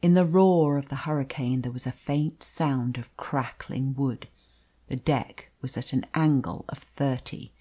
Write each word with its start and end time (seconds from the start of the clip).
In 0.00 0.14
the 0.14 0.24
roar 0.24 0.78
of 0.78 0.88
the 0.88 0.96
hurricane 1.04 1.60
there 1.60 1.70
was 1.70 1.86
a 1.86 1.92
faint 1.92 2.42
sound 2.42 2.96
of 2.96 3.14
crackling 3.18 3.92
wood. 3.94 4.26
The 4.88 4.96
deck 4.96 5.50
was 5.60 5.76
at 5.76 5.92
an 5.92 6.06
angle 6.14 6.64
of 6.70 6.78
thirty. 6.78 7.52